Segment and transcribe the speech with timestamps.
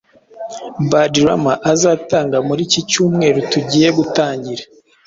[0.91, 4.63] bad rama azatanga muri iki cyumweru tugiye gutangira